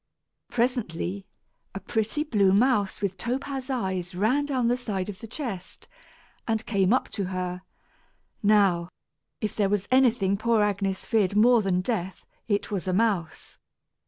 [0.49, 1.27] Presently,
[1.75, 5.87] a pretty blue mouse with topaz eyes ran down the side of the chest,
[6.47, 7.61] and came up to her.
[8.41, 8.89] Now,
[9.41, 13.59] if there was anything poor Agnes feared more than death, it was a mouse.